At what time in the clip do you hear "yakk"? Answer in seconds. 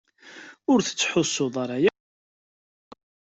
1.83-1.97